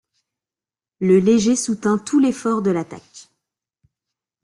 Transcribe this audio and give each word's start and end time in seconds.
Le 0.99 1.19
léger 1.19 1.55
soutint 1.55 1.99
tout 1.99 2.17
l'effort 2.17 2.63
de 2.63 2.71
l'attaque. 2.71 3.27